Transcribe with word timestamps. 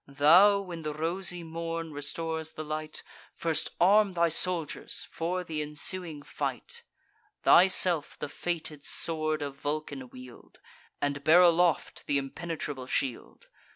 Thou, 0.07 0.59
when 0.61 0.81
the 0.81 0.95
rosy 0.95 1.43
morn 1.43 1.91
restores 1.93 2.53
the 2.53 2.63
light, 2.65 3.03
First 3.35 3.69
arm 3.79 4.13
thy 4.13 4.29
soldiers 4.29 5.07
for 5.11 5.43
th' 5.43 5.51
ensuing 5.51 6.23
fight: 6.23 6.81
Thyself 7.43 8.17
the 8.17 8.27
fated 8.27 8.83
sword 8.83 9.43
of 9.43 9.57
Vulcan 9.57 10.09
wield, 10.09 10.59
And 11.03 11.23
bear 11.23 11.41
aloft 11.41 12.07
th' 12.07 12.17
impenetrable 12.17 12.87
shield. 12.87 13.47